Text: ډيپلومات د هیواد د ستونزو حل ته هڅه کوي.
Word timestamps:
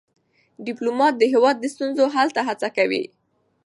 ډيپلومات 0.67 1.13
د 1.17 1.23
هیواد 1.33 1.55
د 1.59 1.65
ستونزو 1.73 2.03
حل 2.15 2.27
ته 2.35 2.41
هڅه 2.47 2.67
کوي. 2.77 3.03